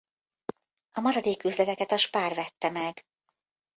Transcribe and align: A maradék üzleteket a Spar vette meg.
A 0.91 0.99
maradék 0.99 1.43
üzleteket 1.43 1.91
a 1.91 1.97
Spar 1.97 2.33
vette 2.33 2.69
meg. 2.69 3.05